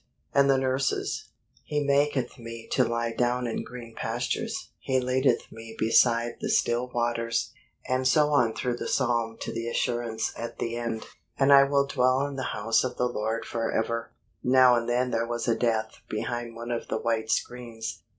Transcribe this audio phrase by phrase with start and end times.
[0.33, 1.29] And the nurses:
[1.63, 6.89] "He maketh me to lie down in green pastures: he leadeth me beside the still
[6.91, 7.53] waters."
[7.87, 11.05] And so on through the psalm to the assurance at the end,
[11.37, 14.11] "And I will dwell in the house of the Lord forever."
[14.43, 18.01] Now and then there was a death behind one of the white screens.